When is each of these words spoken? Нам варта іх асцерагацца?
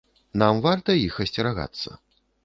Нам 0.41 0.61
варта 0.63 0.95
іх 1.07 1.19
асцерагацца? 1.25 1.89